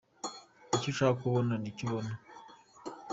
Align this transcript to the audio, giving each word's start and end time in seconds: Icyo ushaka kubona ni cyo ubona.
Icyo 0.75 0.87
ushaka 0.93 1.13
kubona 1.21 1.53
ni 1.57 1.71
cyo 1.77 1.83
ubona. 1.87 2.13